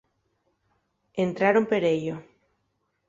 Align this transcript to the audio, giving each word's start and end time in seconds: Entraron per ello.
Entraron 1.25 1.67
per 1.69 1.83
ello. 1.93 2.15